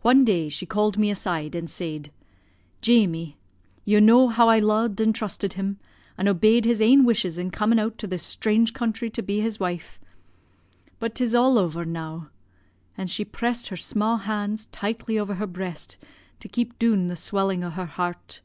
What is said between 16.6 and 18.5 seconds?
doon the swelling o' her heart.